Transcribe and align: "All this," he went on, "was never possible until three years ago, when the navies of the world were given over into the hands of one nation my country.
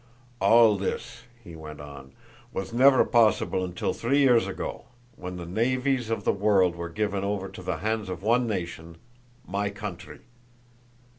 "All 0.39 0.77
this," 0.77 1.25
he 1.43 1.55
went 1.55 1.79
on, 1.79 2.13
"was 2.51 2.73
never 2.73 3.05
possible 3.05 3.63
until 3.63 3.93
three 3.93 4.17
years 4.17 4.47
ago, 4.47 4.85
when 5.15 5.35
the 5.37 5.45
navies 5.45 6.09
of 6.09 6.23
the 6.23 6.33
world 6.33 6.75
were 6.75 6.89
given 6.89 7.23
over 7.23 7.45
into 7.45 7.61
the 7.61 7.77
hands 7.85 8.09
of 8.09 8.23
one 8.23 8.47
nation 8.47 8.97
my 9.45 9.69
country. 9.69 10.21